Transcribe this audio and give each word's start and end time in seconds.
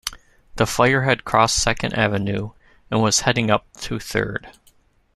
The 0.55 0.65
fire 0.65 1.03
had 1.03 1.25
crossed 1.25 1.61
Second 1.61 1.93
Avenue, 1.93 2.53
and 2.89 3.03
was 3.03 3.19
heading 3.19 3.51
up 3.51 3.67
to 3.81 3.99
Third. 3.99 4.47